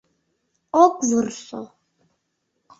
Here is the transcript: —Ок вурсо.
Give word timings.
—Ок 0.83 0.95
вурсо. 1.07 1.61